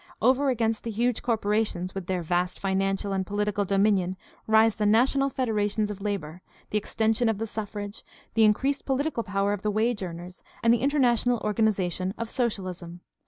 Over 0.19 0.49
against 0.49 0.81
the 0.83 0.89
huge 0.89 1.21
corporations 1.21 1.93
with 1.93 2.07
their 2.07 2.23
vast 2.23 2.59
financial 2.59 3.13
and 3.13 3.23
political 3.23 3.65
dominion 3.65 4.17
rise 4.47 4.73
the 4.73 4.87
national 4.87 5.29
federations 5.29 5.91
of 5.91 6.01
labor, 6.01 6.41
the 6.71 6.77
extension 6.79 7.29
of 7.29 7.37
the 7.37 7.45
suffrage, 7.45 8.03
the 8.33 8.43
increased 8.43 8.87
politicalpower 8.87 9.53
of 9.53 9.61
the 9.61 9.69
wage 9.69 10.01
earners, 10.01 10.43
and 10.63 10.73
the 10.73 10.81
international 10.81 11.37
organization 11.43 12.15
of 12.17 12.31
socialism. 12.31 13.01